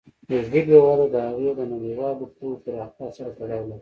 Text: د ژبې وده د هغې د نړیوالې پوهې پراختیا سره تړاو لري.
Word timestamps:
د 0.27 0.31
ژبې 0.45 0.61
وده 0.83 1.07
د 1.13 1.15
هغې 1.27 1.51
د 1.59 1.61
نړیوالې 1.73 2.25
پوهې 2.35 2.57
پراختیا 2.63 3.07
سره 3.17 3.29
تړاو 3.37 3.61
لري. 3.63 3.69